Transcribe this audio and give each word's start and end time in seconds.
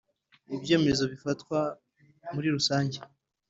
ibyemezo 0.55 1.03
bifatwa 1.11 1.59
murirusange. 2.33 2.99